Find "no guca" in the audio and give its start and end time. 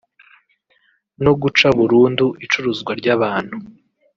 1.23-1.67